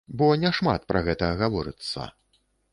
Бо 0.19 0.29
няшмат 0.43 0.87
пра 0.93 1.03
гэта 1.09 1.29
гаворыцца. 1.45 2.11